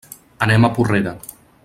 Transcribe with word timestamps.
Anem 0.45 0.65
a 0.65 0.71
Porrera. 0.79 1.15